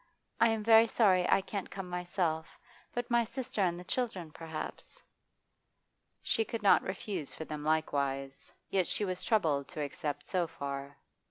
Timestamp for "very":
0.63-0.87